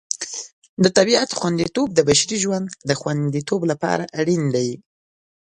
[0.83, 4.69] د طبیعت خوندیتوب د بشري ژوند د خوندیتوب لپاره اړین دی.